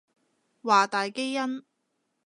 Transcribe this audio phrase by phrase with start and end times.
[0.63, 1.63] 華大基因